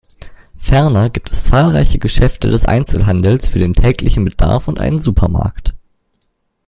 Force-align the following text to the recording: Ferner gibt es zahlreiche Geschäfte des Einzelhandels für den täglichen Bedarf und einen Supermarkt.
Ferner 0.57 1.11
gibt 1.11 1.29
es 1.29 1.43
zahlreiche 1.43 1.99
Geschäfte 1.99 2.47
des 2.49 2.65
Einzelhandels 2.65 3.47
für 3.49 3.59
den 3.59 3.75
täglichen 3.75 4.25
Bedarf 4.25 4.67
und 4.67 4.79
einen 4.79 4.97
Supermarkt. 4.99 5.75